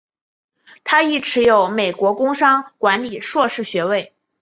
[0.83, 4.15] 他亦持有美国工商管理硕士学位。